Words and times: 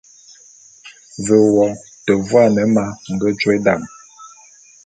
Ve 1.25 1.37
wo 1.53 1.65
te 2.05 2.11
vuane 2.27 2.63
ma 2.75 2.85
nge 3.11 3.27
jôe 3.39 3.55
dam. 3.65 3.81